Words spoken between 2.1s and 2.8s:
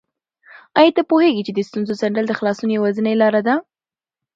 د خلاصون